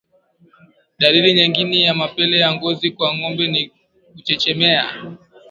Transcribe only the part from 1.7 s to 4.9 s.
ya mapele ya ngozi kwa ngombe ni kuchechemea